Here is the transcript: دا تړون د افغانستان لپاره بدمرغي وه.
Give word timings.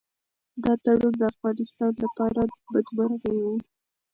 دا 0.63 0.73
تړون 0.83 1.13
د 1.17 1.21
افغانستان 1.33 1.93
لپاره 2.03 2.41
بدمرغي 2.73 3.35
وه. 3.43 3.55